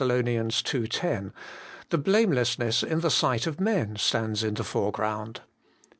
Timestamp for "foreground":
4.63-5.41